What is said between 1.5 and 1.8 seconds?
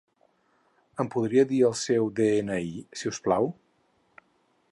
dir el